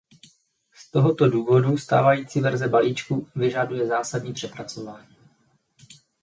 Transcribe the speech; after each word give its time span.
Z 0.73 0.91
tohoto 0.91 1.29
důvodu 1.29 1.77
stávající 1.77 2.39
verze 2.39 2.67
balíčku 2.67 3.27
vyžaduje 3.35 3.87
zásadní 3.87 4.33
přepracování. 4.33 5.17